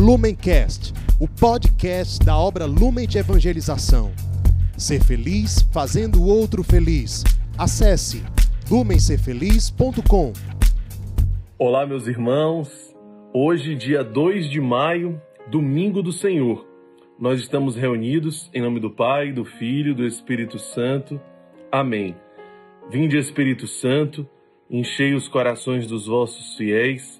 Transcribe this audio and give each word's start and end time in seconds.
Lumencast, 0.00 0.94
o 1.20 1.28
podcast 1.28 2.24
da 2.24 2.34
obra 2.34 2.64
Lumen 2.64 3.06
de 3.06 3.18
Evangelização. 3.18 4.10
Ser 4.74 5.04
feliz 5.04 5.60
fazendo 5.74 6.22
o 6.22 6.26
outro 6.26 6.64
feliz. 6.64 7.22
Acesse 7.58 8.22
lumencerfeliz.com. 8.70 10.32
Olá, 11.58 11.86
meus 11.86 12.06
irmãos. 12.06 12.96
Hoje, 13.34 13.76
dia 13.76 14.02
2 14.02 14.48
de 14.48 14.58
maio, 14.58 15.20
domingo 15.50 16.02
do 16.02 16.12
Senhor. 16.12 16.66
Nós 17.18 17.38
estamos 17.38 17.76
reunidos 17.76 18.48
em 18.54 18.62
nome 18.62 18.80
do 18.80 18.90
Pai, 18.90 19.30
do 19.32 19.44
Filho 19.44 19.94
do 19.94 20.06
Espírito 20.06 20.58
Santo. 20.58 21.20
Amém. 21.70 22.16
Vinde, 22.90 23.18
Espírito 23.18 23.66
Santo, 23.66 24.26
enchei 24.70 25.12
os 25.12 25.28
corações 25.28 25.86
dos 25.86 26.06
vossos 26.06 26.56
fiéis 26.56 27.19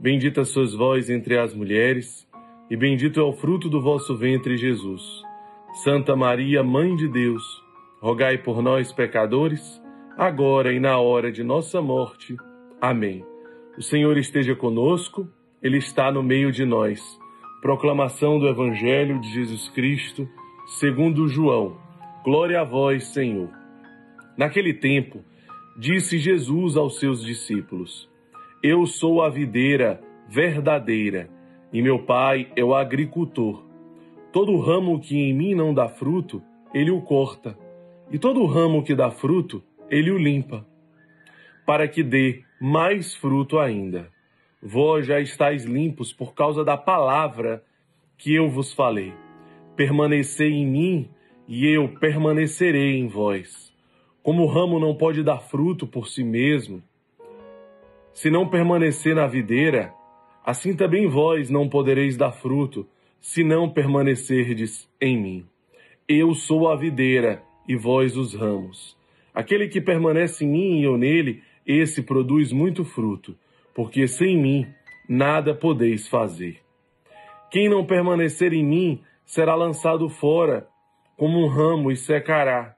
Bendita 0.00 0.44
sois 0.44 0.74
vós 0.74 1.10
entre 1.10 1.36
as 1.36 1.52
mulheres, 1.52 2.24
e 2.70 2.76
bendito 2.76 3.18
é 3.18 3.22
o 3.22 3.32
fruto 3.32 3.68
do 3.68 3.80
vosso 3.80 4.16
ventre, 4.16 4.56
Jesus. 4.56 5.02
Santa 5.82 6.14
Maria, 6.14 6.62
Mãe 6.62 6.94
de 6.94 7.08
Deus, 7.08 7.42
rogai 8.00 8.38
por 8.38 8.62
nós, 8.62 8.92
pecadores, 8.92 9.82
agora 10.16 10.72
e 10.72 10.78
na 10.78 10.98
hora 10.98 11.32
de 11.32 11.42
nossa 11.42 11.82
morte. 11.82 12.36
Amém. 12.80 13.24
O 13.76 13.82
Senhor 13.82 14.16
esteja 14.16 14.54
conosco, 14.54 15.28
Ele 15.60 15.78
está 15.78 16.12
no 16.12 16.22
meio 16.22 16.52
de 16.52 16.64
nós. 16.64 17.02
Proclamação 17.60 18.38
do 18.38 18.46
Evangelho 18.46 19.20
de 19.20 19.32
Jesus 19.32 19.68
Cristo, 19.70 20.28
segundo 20.78 21.26
João. 21.26 21.76
Glória 22.24 22.60
a 22.60 22.64
vós, 22.64 23.08
Senhor. 23.08 23.50
Naquele 24.36 24.74
tempo, 24.74 25.24
disse 25.76 26.18
Jesus 26.18 26.76
aos 26.76 27.00
seus 27.00 27.24
discípulos: 27.24 28.08
eu 28.62 28.86
sou 28.86 29.22
a 29.22 29.28
videira 29.28 30.00
verdadeira 30.28 31.30
e 31.72 31.80
meu 31.80 32.00
pai 32.00 32.50
é 32.56 32.64
o 32.64 32.74
agricultor. 32.74 33.64
Todo 34.32 34.58
ramo 34.58 35.00
que 35.00 35.16
em 35.16 35.32
mim 35.32 35.54
não 35.54 35.72
dá 35.72 35.88
fruto, 35.88 36.42
ele 36.74 36.90
o 36.90 37.00
corta, 37.00 37.56
e 38.10 38.18
todo 38.18 38.44
ramo 38.46 38.82
que 38.82 38.94
dá 38.94 39.10
fruto, 39.10 39.62
ele 39.88 40.10
o 40.10 40.18
limpa, 40.18 40.66
para 41.64 41.86
que 41.86 42.02
dê 42.02 42.42
mais 42.60 43.14
fruto 43.14 43.58
ainda. 43.58 44.10
Vós 44.60 45.06
já 45.06 45.20
estáis 45.20 45.64
limpos 45.64 46.12
por 46.12 46.34
causa 46.34 46.64
da 46.64 46.76
palavra 46.76 47.62
que 48.16 48.34
eu 48.34 48.50
vos 48.50 48.72
falei. 48.72 49.12
Permanecei 49.76 50.50
em 50.50 50.66
mim 50.66 51.10
e 51.46 51.66
eu 51.66 51.88
permanecerei 52.00 52.98
em 52.98 53.06
vós. 53.06 53.72
Como 54.22 54.42
o 54.42 54.46
ramo 54.46 54.80
não 54.80 54.96
pode 54.96 55.22
dar 55.22 55.38
fruto 55.38 55.86
por 55.86 56.08
si 56.08 56.24
mesmo, 56.24 56.82
se 58.18 58.32
não 58.32 58.48
permanecer 58.48 59.14
na 59.14 59.28
videira, 59.28 59.94
assim 60.44 60.74
também 60.74 61.06
vós 61.06 61.48
não 61.50 61.68
podereis 61.68 62.16
dar 62.16 62.32
fruto, 62.32 62.84
se 63.20 63.44
não 63.44 63.70
permanecerdes 63.70 64.90
em 65.00 65.16
mim. 65.16 65.46
Eu 66.08 66.34
sou 66.34 66.68
a 66.68 66.74
videira 66.74 67.44
e 67.68 67.76
vós 67.76 68.16
os 68.16 68.34
ramos. 68.34 68.98
Aquele 69.32 69.68
que 69.68 69.80
permanece 69.80 70.44
em 70.44 70.48
mim 70.48 70.80
e 70.80 70.82
eu 70.82 70.98
nele, 70.98 71.44
esse 71.64 72.02
produz 72.02 72.50
muito 72.50 72.84
fruto, 72.84 73.36
porque 73.72 74.08
sem 74.08 74.36
mim 74.36 74.66
nada 75.08 75.54
podeis 75.54 76.08
fazer. 76.08 76.58
Quem 77.52 77.68
não 77.68 77.86
permanecer 77.86 78.52
em 78.52 78.64
mim 78.64 79.00
será 79.24 79.54
lançado 79.54 80.08
fora, 80.08 80.66
como 81.16 81.38
um 81.38 81.46
ramo 81.46 81.88
e 81.88 81.96
secará. 81.96 82.74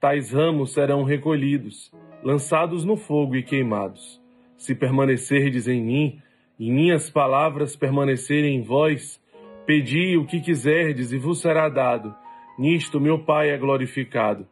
Tais 0.00 0.32
ramos 0.32 0.72
serão 0.72 1.04
recolhidos, 1.04 1.92
lançados 2.24 2.84
no 2.84 2.96
fogo 2.96 3.36
e 3.36 3.42
queimados. 3.44 4.19
Se 4.60 4.74
permanecerdes 4.74 5.66
em 5.66 5.82
mim, 5.82 6.22
e 6.58 6.70
minhas 6.70 7.08
palavras 7.08 7.74
permanecerem 7.74 8.56
em 8.56 8.62
vós, 8.62 9.18
pedi 9.64 10.18
o 10.18 10.26
que 10.26 10.38
quiserdes 10.38 11.12
e 11.12 11.16
vos 11.16 11.40
será 11.40 11.66
dado. 11.70 12.14
Nisto 12.58 13.00
meu 13.00 13.24
Pai 13.24 13.48
é 13.48 13.56
glorificado, 13.56 14.46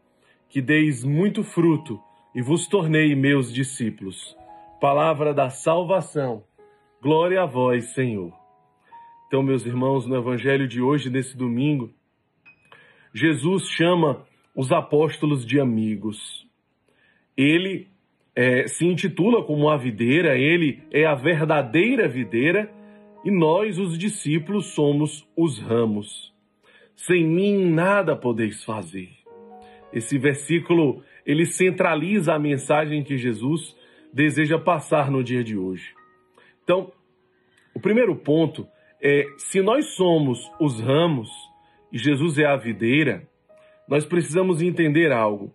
que 0.48 0.62
deis 0.62 1.04
muito 1.04 1.44
fruto 1.44 2.00
e 2.34 2.40
vos 2.40 2.66
tornei 2.66 3.14
meus 3.14 3.52
discípulos. 3.52 4.34
Palavra 4.80 5.34
da 5.34 5.50
salvação. 5.50 6.42
Glória 7.02 7.42
a 7.42 7.46
vós, 7.46 7.92
Senhor. 7.92 8.32
Então, 9.26 9.42
meus 9.42 9.66
irmãos, 9.66 10.06
no 10.06 10.16
evangelho 10.16 10.66
de 10.66 10.80
hoje, 10.80 11.10
nesse 11.10 11.36
domingo, 11.36 11.92
Jesus 13.12 13.68
chama 13.68 14.26
os 14.56 14.72
apóstolos 14.72 15.44
de 15.44 15.60
amigos. 15.60 16.48
Ele 17.36 17.88
é, 18.40 18.68
se 18.68 18.86
intitula 18.86 19.42
como 19.42 19.68
a 19.68 19.76
videira, 19.76 20.38
ele 20.38 20.80
é 20.92 21.04
a 21.04 21.16
verdadeira 21.16 22.06
videira 22.06 22.72
e 23.24 23.32
nós, 23.32 23.80
os 23.80 23.98
discípulos, 23.98 24.66
somos 24.66 25.28
os 25.36 25.58
ramos. 25.58 26.32
Sem 26.94 27.26
mim 27.26 27.68
nada 27.68 28.14
podeis 28.14 28.62
fazer. 28.62 29.08
Esse 29.92 30.16
versículo 30.18 31.02
ele 31.26 31.44
centraliza 31.46 32.32
a 32.32 32.38
mensagem 32.38 33.02
que 33.02 33.18
Jesus 33.18 33.76
deseja 34.12 34.56
passar 34.56 35.10
no 35.10 35.24
dia 35.24 35.42
de 35.42 35.58
hoje. 35.58 35.92
Então, 36.62 36.92
o 37.74 37.80
primeiro 37.80 38.14
ponto 38.14 38.68
é: 39.02 39.24
se 39.36 39.60
nós 39.60 39.96
somos 39.96 40.48
os 40.60 40.78
ramos 40.80 41.28
e 41.92 41.98
Jesus 41.98 42.38
é 42.38 42.44
a 42.44 42.54
videira, 42.54 43.28
nós 43.88 44.04
precisamos 44.04 44.62
entender 44.62 45.10
algo. 45.10 45.52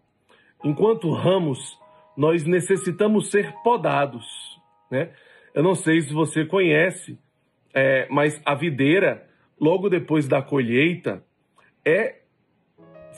Enquanto 0.66 1.10
ramos, 1.12 1.82
nós 2.16 2.46
necessitamos 2.46 3.30
ser 3.30 3.52
podados. 3.64 4.26
Né? 4.90 5.10
Eu 5.54 5.64
não 5.64 5.76
sei 5.76 6.02
se 6.02 6.14
você 6.14 6.46
conhece, 6.46 7.18
é, 7.74 8.08
mas 8.10 8.42
a 8.46 8.56
videira, 8.56 9.28
logo 9.60 9.90
depois 9.90 10.28
da 10.28 10.42
colheita, 10.42 11.24
é 11.86 12.18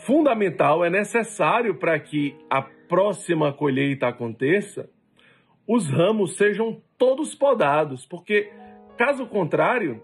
fundamental, 0.05 0.83
é 0.83 0.89
necessário 0.89 1.75
para 1.75 1.99
que 1.99 2.35
a 2.49 2.61
próxima 2.61 3.51
colheita 3.51 4.07
aconteça, 4.07 4.89
os 5.67 5.89
ramos 5.89 6.37
sejam 6.37 6.81
todos 6.97 7.33
podados, 7.33 8.05
porque 8.05 8.51
caso 8.97 9.25
contrário, 9.25 10.03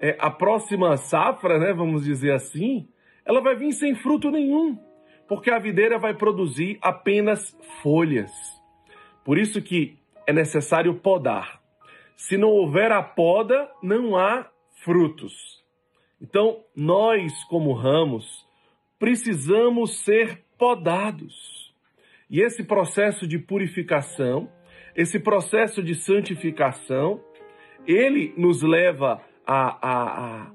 é, 0.00 0.16
a 0.18 0.30
próxima 0.30 0.96
safra, 0.96 1.58
né, 1.58 1.72
vamos 1.72 2.04
dizer 2.04 2.32
assim, 2.32 2.88
ela 3.24 3.40
vai 3.40 3.56
vir 3.56 3.72
sem 3.72 3.94
fruto 3.94 4.30
nenhum 4.30 4.78
porque 5.28 5.50
a 5.50 5.58
videira 5.58 5.98
vai 5.98 6.14
produzir 6.14 6.78
apenas 6.80 7.56
folhas. 7.82 8.32
Por 9.24 9.38
isso 9.38 9.60
que 9.60 9.98
é 10.26 10.32
necessário 10.32 10.94
podar. 10.94 11.60
Se 12.16 12.36
não 12.36 12.48
houver 12.48 12.92
a 12.92 13.02
poda, 13.02 13.70
não 13.82 14.16
há 14.16 14.48
frutos. 14.84 15.64
Então, 16.20 16.64
nós, 16.74 17.32
como 17.44 17.72
ramos, 17.72 18.46
precisamos 18.98 20.02
ser 20.04 20.42
podados. 20.58 21.74
E 22.30 22.40
esse 22.40 22.64
processo 22.64 23.26
de 23.26 23.38
purificação, 23.38 24.50
esse 24.94 25.18
processo 25.18 25.82
de 25.82 25.94
santificação, 25.94 27.20
ele 27.86 28.32
nos 28.36 28.62
leva 28.62 29.20
a, 29.46 29.78
a, 29.86 30.46
a, 30.46 30.52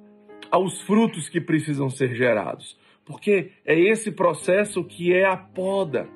aos 0.49 0.81
frutos 0.81 1.29
que 1.29 1.39
precisam 1.39 1.89
ser 1.89 2.15
gerados 2.15 2.80
porque 3.05 3.51
é 3.65 3.77
esse 3.79 4.11
processo 4.11 4.83
que 4.83 5.13
é 5.13 5.25
a 5.25 5.35
poda. 5.35 6.07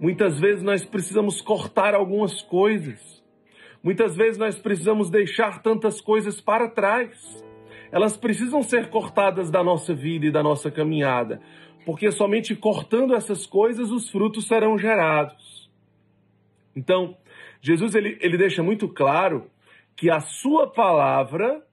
Muitas 0.00 0.38
vezes 0.38 0.62
nós 0.62 0.84
precisamos 0.84 1.40
cortar 1.40 1.94
algumas 1.94 2.40
coisas. 2.42 3.22
Muitas 3.82 4.16
vezes 4.16 4.38
nós 4.38 4.58
precisamos 4.58 5.10
deixar 5.10 5.62
tantas 5.62 6.00
coisas 6.00 6.40
para 6.40 6.68
trás. 6.68 7.44
Elas 7.90 8.16
precisam 8.16 8.62
ser 8.62 8.90
cortadas 8.90 9.50
da 9.50 9.62
nossa 9.62 9.94
vida 9.94 10.26
e 10.26 10.30
da 10.30 10.42
nossa 10.42 10.70
caminhada, 10.70 11.40
porque 11.86 12.10
somente 12.12 12.54
cortando 12.54 13.14
essas 13.14 13.46
coisas 13.46 13.90
os 13.90 14.10
frutos 14.10 14.46
serão 14.46 14.78
gerados. 14.78 15.70
Então, 16.76 17.16
Jesus 17.60 17.94
ele, 17.94 18.18
ele 18.20 18.36
deixa 18.36 18.62
muito 18.62 18.88
claro 18.88 19.50
que 19.96 20.10
a 20.10 20.20
sua 20.20 20.70
palavra 20.70 21.64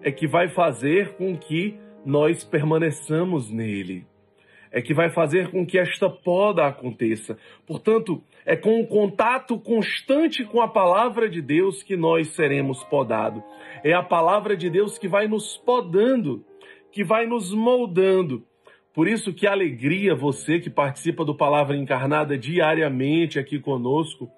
é 0.00 0.10
que 0.10 0.26
vai 0.26 0.48
fazer 0.48 1.14
com 1.16 1.36
que 1.36 1.78
nós 2.06 2.44
permaneçamos 2.44 3.50
nele 3.50 4.06
é 4.74 4.82
que 4.82 4.92
vai 4.92 5.08
fazer 5.08 5.52
com 5.52 5.64
que 5.64 5.78
esta 5.78 6.10
poda 6.10 6.66
aconteça. 6.66 7.38
Portanto, 7.64 8.20
é 8.44 8.56
com 8.56 8.80
o 8.80 8.86
contato 8.88 9.56
constante 9.56 10.44
com 10.44 10.60
a 10.60 10.66
palavra 10.66 11.30
de 11.30 11.40
Deus 11.40 11.84
que 11.84 11.96
nós 11.96 12.30
seremos 12.30 12.82
podados. 12.82 13.40
É 13.84 13.92
a 13.92 14.02
palavra 14.02 14.56
de 14.56 14.68
Deus 14.68 14.98
que 14.98 15.06
vai 15.06 15.28
nos 15.28 15.56
podando, 15.56 16.44
que 16.90 17.04
vai 17.04 17.24
nos 17.24 17.54
moldando. 17.54 18.44
Por 18.92 19.06
isso 19.06 19.32
que 19.32 19.46
alegria 19.46 20.12
você 20.12 20.58
que 20.58 20.68
participa 20.68 21.24
do 21.24 21.36
Palavra 21.36 21.76
Encarnada 21.76 22.36
diariamente 22.36 23.38
aqui 23.38 23.60
conosco, 23.60 24.28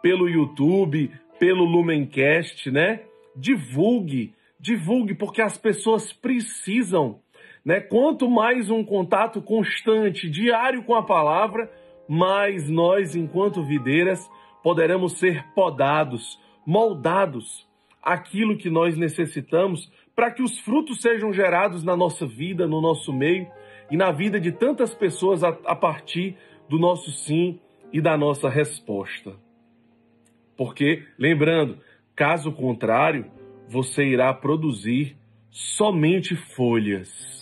pelo 0.00 0.28
YouTube, 0.28 1.10
pelo 1.40 1.64
Lumencast, 1.64 2.70
né? 2.70 3.00
Divulgue, 3.34 4.32
divulgue, 4.60 5.12
porque 5.12 5.42
as 5.42 5.58
pessoas 5.58 6.12
precisam, 6.12 7.18
né? 7.64 7.80
Quanto 7.80 8.28
mais 8.28 8.70
um 8.70 8.84
contato 8.84 9.40
constante, 9.40 10.28
diário 10.28 10.82
com 10.82 10.94
a 10.94 11.02
palavra, 11.02 11.70
mais 12.08 12.68
nós, 12.68 13.14
enquanto 13.14 13.64
videiras, 13.64 14.28
poderemos 14.62 15.18
ser 15.18 15.44
podados, 15.54 16.38
moldados 16.66 17.66
aquilo 18.02 18.56
que 18.56 18.68
nós 18.68 18.96
necessitamos 18.96 19.90
para 20.14 20.30
que 20.30 20.42
os 20.42 20.58
frutos 20.58 21.00
sejam 21.00 21.32
gerados 21.32 21.84
na 21.84 21.96
nossa 21.96 22.26
vida, 22.26 22.66
no 22.66 22.80
nosso 22.80 23.12
meio 23.12 23.46
e 23.90 23.96
na 23.96 24.10
vida 24.10 24.40
de 24.40 24.52
tantas 24.52 24.94
pessoas 24.94 25.44
a, 25.44 25.48
a 25.64 25.76
partir 25.76 26.36
do 26.68 26.78
nosso 26.78 27.10
sim 27.10 27.60
e 27.92 28.00
da 28.00 28.16
nossa 28.16 28.48
resposta. 28.48 29.34
Porque, 30.56 31.04
lembrando, 31.18 31.78
caso 32.14 32.52
contrário, 32.52 33.26
você 33.68 34.04
irá 34.04 34.32
produzir 34.34 35.16
somente 35.50 36.34
folhas, 36.34 37.41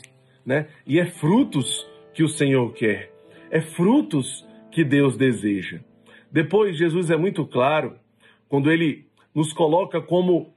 né? 0.51 0.67
E 0.85 0.99
é 0.99 1.07
frutos 1.07 1.89
que 2.13 2.25
o 2.25 2.29
Senhor 2.29 2.73
quer, 2.75 3.13
é 3.53 3.61
frutos 3.61 4.45
que 4.73 4.85
Deus 4.85 5.17
deseja. 5.17 5.79
Depois, 6.31 6.77
Jesus 6.77 7.09
é 7.09 7.17
muito 7.17 7.47
claro 7.47 7.97
quando 8.49 8.69
ele 8.69 9.07
nos 9.33 9.53
coloca 9.53 10.01
como 10.01 10.53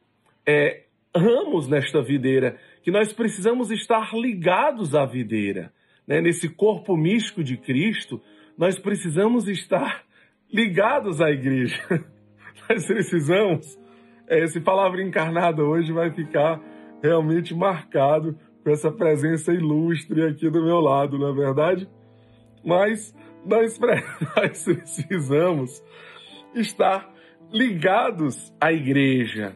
é, 0.47 0.85
ramos 1.15 1.67
nesta 1.67 2.01
videira, 2.01 2.57
que 2.81 2.89
nós 2.89 3.13
precisamos 3.13 3.69
estar 3.69 4.15
ligados 4.15 4.95
à 4.95 5.05
videira. 5.05 5.71
Né? 6.07 6.21
Nesse 6.21 6.49
corpo 6.49 6.97
místico 6.97 7.43
de 7.43 7.55
Cristo, 7.55 8.19
nós 8.57 8.79
precisamos 8.79 9.47
estar 9.47 10.03
ligados 10.51 11.21
à 11.21 11.29
igreja. 11.29 11.79
nós 12.67 12.83
precisamos. 12.87 13.79
É, 14.27 14.43
esse 14.43 14.59
palavra 14.59 15.03
encarnada 15.03 15.63
hoje 15.63 15.93
vai 15.93 16.11
ficar 16.11 16.59
realmente 17.03 17.53
marcado 17.53 18.35
com 18.63 18.69
essa 18.69 18.91
presença 18.91 19.53
ilustre 19.53 20.23
aqui 20.23 20.49
do 20.49 20.63
meu 20.63 20.79
lado, 20.79 21.19
não 21.19 21.29
é 21.29 21.33
verdade? 21.33 21.87
Mas 22.63 23.13
nós, 23.45 23.77
nós 24.35 24.63
precisamos 24.63 25.83
estar 26.55 27.13
ligados 27.51 28.53
à 28.59 28.71
igreja, 28.71 29.53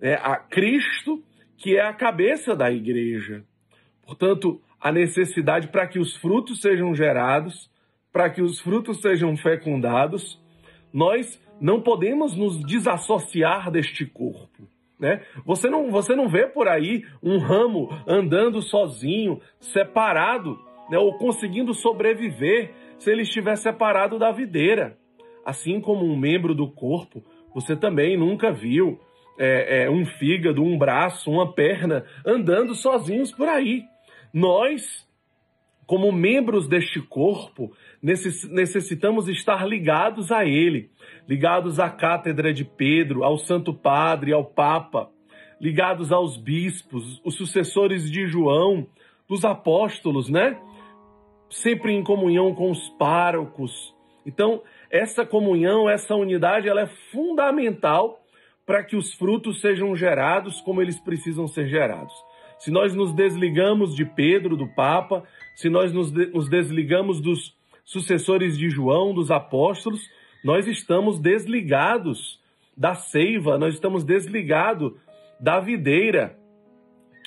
né, 0.00 0.14
a 0.14 0.36
Cristo, 0.36 1.22
que 1.56 1.76
é 1.76 1.86
a 1.86 1.92
cabeça 1.92 2.56
da 2.56 2.70
igreja. 2.72 3.44
Portanto, 4.04 4.60
a 4.80 4.90
necessidade 4.90 5.68
para 5.68 5.86
que 5.86 5.98
os 5.98 6.16
frutos 6.16 6.60
sejam 6.60 6.92
gerados, 6.94 7.70
para 8.12 8.28
que 8.28 8.42
os 8.42 8.58
frutos 8.58 9.00
sejam 9.00 9.36
fecundados, 9.36 10.42
nós 10.92 11.40
não 11.60 11.80
podemos 11.80 12.36
nos 12.36 12.60
desassociar 12.64 13.70
deste 13.70 14.04
corpo. 14.04 14.68
Né? 15.02 15.20
Você, 15.44 15.68
não, 15.68 15.90
você 15.90 16.14
não 16.14 16.28
vê 16.28 16.46
por 16.46 16.68
aí 16.68 17.04
um 17.20 17.38
ramo 17.38 17.88
andando 18.06 18.62
sozinho, 18.62 19.40
separado, 19.58 20.56
né? 20.88 20.96
ou 20.96 21.18
conseguindo 21.18 21.74
sobreviver 21.74 22.70
se 23.00 23.10
ele 23.10 23.22
estiver 23.22 23.56
separado 23.56 24.16
da 24.16 24.30
videira. 24.30 24.96
Assim 25.44 25.80
como 25.80 26.06
um 26.06 26.16
membro 26.16 26.54
do 26.54 26.70
corpo, 26.70 27.20
você 27.52 27.74
também 27.74 28.16
nunca 28.16 28.52
viu 28.52 29.00
é, 29.36 29.82
é, 29.82 29.90
um 29.90 30.06
fígado, 30.06 30.62
um 30.62 30.78
braço, 30.78 31.32
uma 31.32 31.52
perna 31.52 32.04
andando 32.24 32.72
sozinhos 32.72 33.32
por 33.32 33.48
aí. 33.48 33.82
Nós, 34.32 35.04
como 35.92 36.10
membros 36.10 36.66
deste 36.66 37.02
corpo, 37.02 37.70
necessitamos 38.00 39.28
estar 39.28 39.68
ligados 39.68 40.32
a 40.32 40.42
Ele, 40.42 40.90
ligados 41.28 41.78
à 41.78 41.90
cátedra 41.90 42.50
de 42.50 42.64
Pedro, 42.64 43.24
ao 43.24 43.36
Santo 43.36 43.74
Padre, 43.74 44.32
ao 44.32 44.42
Papa, 44.42 45.10
ligados 45.60 46.10
aos 46.10 46.38
bispos, 46.38 47.20
os 47.22 47.34
sucessores 47.34 48.10
de 48.10 48.26
João, 48.26 48.86
dos 49.28 49.44
apóstolos, 49.44 50.30
né? 50.30 50.58
Sempre 51.50 51.92
em 51.92 52.02
comunhão 52.02 52.54
com 52.54 52.70
os 52.70 52.88
párocos. 52.98 53.94
Então, 54.24 54.62
essa 54.90 55.26
comunhão, 55.26 55.90
essa 55.90 56.14
unidade, 56.14 56.70
ela 56.70 56.80
é 56.80 56.90
fundamental 57.10 58.18
para 58.64 58.82
que 58.82 58.96
os 58.96 59.12
frutos 59.12 59.60
sejam 59.60 59.94
gerados 59.94 60.58
como 60.62 60.80
eles 60.80 60.98
precisam 60.98 61.46
ser 61.46 61.68
gerados. 61.68 62.14
Se 62.62 62.70
nós 62.70 62.94
nos 62.94 63.12
desligamos 63.12 63.92
de 63.92 64.04
Pedro, 64.04 64.56
do 64.56 64.68
Papa, 64.68 65.24
se 65.56 65.68
nós 65.68 65.92
nos, 65.92 66.12
de, 66.12 66.26
nos 66.26 66.48
desligamos 66.48 67.20
dos 67.20 67.56
sucessores 67.84 68.56
de 68.56 68.70
João, 68.70 69.12
dos 69.12 69.32
apóstolos, 69.32 70.00
nós 70.44 70.68
estamos 70.68 71.18
desligados 71.18 72.40
da 72.76 72.94
seiva, 72.94 73.58
nós 73.58 73.74
estamos 73.74 74.04
desligados 74.04 74.92
da 75.40 75.58
videira 75.58 76.38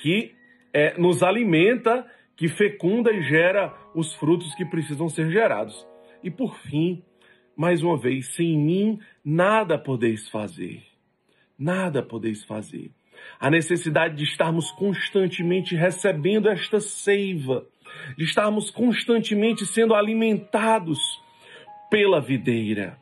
que 0.00 0.32
é, 0.72 0.98
nos 0.98 1.22
alimenta, 1.22 2.06
que 2.34 2.48
fecunda 2.48 3.12
e 3.12 3.22
gera 3.22 3.74
os 3.94 4.14
frutos 4.14 4.54
que 4.54 4.64
precisam 4.64 5.06
ser 5.06 5.30
gerados. 5.30 5.86
E 6.24 6.30
por 6.30 6.56
fim, 6.60 7.02
mais 7.54 7.82
uma 7.82 7.98
vez, 7.98 8.34
sem 8.34 8.56
mim 8.56 8.98
nada 9.22 9.78
podeis 9.78 10.30
fazer 10.30 10.82
nada 11.58 12.02
podeis 12.02 12.44
fazer. 12.44 12.90
A 13.38 13.50
necessidade 13.50 14.16
de 14.16 14.24
estarmos 14.24 14.70
constantemente 14.72 15.74
recebendo 15.74 16.48
esta 16.48 16.80
seiva, 16.80 17.66
de 18.16 18.24
estarmos 18.24 18.70
constantemente 18.70 19.64
sendo 19.66 19.94
alimentados 19.94 20.98
pela 21.90 22.20
videira. 22.20 22.98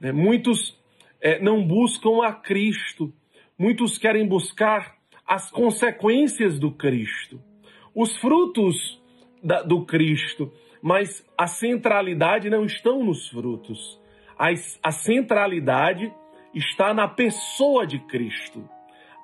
Né? 0.00 0.12
Muitos 0.12 0.78
é, 1.20 1.40
não 1.40 1.66
buscam 1.66 2.24
a 2.24 2.32
Cristo, 2.32 3.12
muitos 3.58 3.98
querem 3.98 4.26
buscar 4.26 4.96
as 5.26 5.50
consequências 5.50 6.58
do 6.58 6.72
Cristo, 6.72 7.40
os 7.94 8.16
frutos 8.16 8.98
do 9.66 9.84
Cristo, 9.84 10.52
mas 10.80 11.26
a 11.36 11.46
centralidade 11.46 12.48
não 12.48 12.64
estão 12.64 13.04
nos 13.04 13.28
frutos. 13.28 13.98
A 14.82 14.92
centralidade 14.92 16.12
está 16.54 16.94
na 16.94 17.08
pessoa 17.08 17.86
de 17.86 17.98
Cristo. 17.98 18.68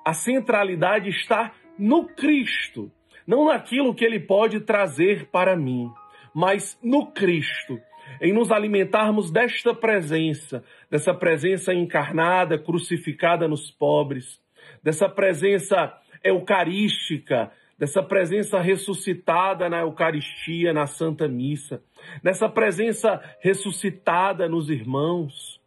A 0.05 0.13
centralidade 0.13 1.09
está 1.09 1.51
no 1.79 2.05
Cristo, 2.05 2.91
não 3.25 3.45
naquilo 3.45 3.95
que 3.95 4.05
ele 4.05 4.19
pode 4.19 4.59
trazer 4.59 5.25
para 5.31 5.57
mim, 5.57 5.91
mas 6.31 6.77
no 6.83 7.07
Cristo, 7.07 7.81
em 8.21 8.31
nos 8.31 8.51
alimentarmos 8.51 9.31
desta 9.31 9.73
presença, 9.73 10.63
dessa 10.91 11.11
presença 11.11 11.73
encarnada, 11.73 12.59
crucificada 12.59 13.47
nos 13.47 13.71
pobres, 13.71 14.39
dessa 14.83 15.09
presença 15.09 15.91
eucarística, 16.23 17.51
dessa 17.75 18.03
presença 18.03 18.59
ressuscitada 18.61 19.67
na 19.67 19.79
Eucaristia, 19.79 20.71
na 20.71 20.85
Santa 20.85 21.27
Missa, 21.27 21.83
dessa 22.21 22.47
presença 22.47 23.19
ressuscitada 23.39 24.47
nos 24.47 24.69
irmãos. 24.69 25.59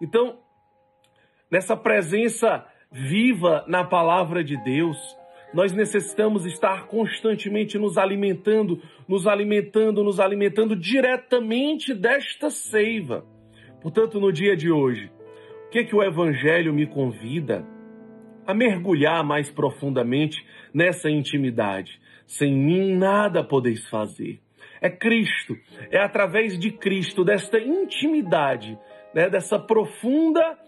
Então, 0.00 0.40
nessa 1.48 1.76
presença 1.76 2.66
viva 2.94 3.64
na 3.66 3.82
palavra 3.82 4.44
de 4.44 4.56
Deus, 4.62 4.96
nós 5.52 5.72
necessitamos 5.72 6.46
estar 6.46 6.86
constantemente 6.86 7.76
nos 7.76 7.98
alimentando, 7.98 8.80
nos 9.08 9.26
alimentando, 9.26 10.04
nos 10.04 10.20
alimentando 10.20 10.76
diretamente 10.76 11.92
desta 11.92 12.50
seiva. 12.50 13.26
Portanto, 13.82 14.20
no 14.20 14.32
dia 14.32 14.56
de 14.56 14.70
hoje, 14.70 15.10
o 15.66 15.70
que 15.70 15.84
que 15.84 15.96
o 15.96 16.02
evangelho 16.04 16.72
me 16.72 16.86
convida 16.86 17.66
a 18.46 18.54
mergulhar 18.54 19.24
mais 19.24 19.50
profundamente 19.50 20.46
nessa 20.72 21.10
intimidade? 21.10 22.00
Sem 22.26 22.54
mim 22.54 22.94
nada 22.96 23.42
podeis 23.42 23.88
fazer. 23.88 24.40
É 24.80 24.88
Cristo, 24.88 25.56
é 25.90 25.98
através 25.98 26.58
de 26.58 26.70
Cristo, 26.70 27.24
desta 27.24 27.58
intimidade, 27.58 28.78
né, 29.12 29.28
dessa 29.28 29.58
profunda 29.58 30.58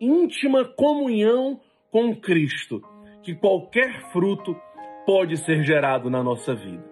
íntima 0.00 0.64
comunhão 0.64 1.60
com 1.94 2.12
Cristo, 2.12 2.82
que 3.22 3.36
qualquer 3.36 4.10
fruto 4.10 4.56
pode 5.06 5.36
ser 5.36 5.62
gerado 5.62 6.10
na 6.10 6.24
nossa 6.24 6.52
vida. 6.52 6.84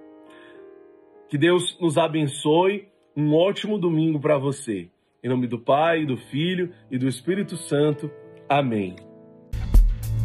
Que 1.29 1.37
Deus 1.37 1.77
nos 1.81 1.99
abençoe. 1.99 2.87
Um 3.17 3.35
ótimo 3.35 3.79
domingo 3.79 4.21
para 4.21 4.39
você. 4.39 4.89
Em 5.21 5.29
nome 5.29 5.49
do 5.49 5.59
Pai, 5.59 6.07
do 6.07 6.17
Filho 6.17 6.73
e 6.89 6.97
do 6.97 7.09
Espírito 7.09 7.57
Santo. 7.57 8.09
Amém. 8.49 8.95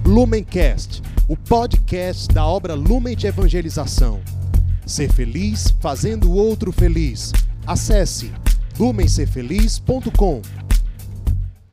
Lumencast, 0.06 1.02
o 1.28 1.36
podcast 1.36 2.32
da 2.32 2.46
obra 2.46 2.76
Lumen 2.76 3.16
de 3.16 3.26
Evangelização. 3.26 4.22
Ser 4.86 5.12
feliz 5.12 5.72
fazendo 5.82 6.30
o 6.30 6.36
outro 6.36 6.72
feliz. 6.72 7.34
Acesse 7.66 8.32
lumencerfeliz.com. 8.78 10.67